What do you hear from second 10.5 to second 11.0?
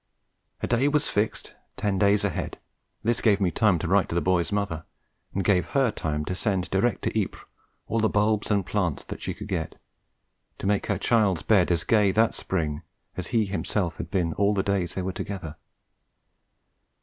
to make her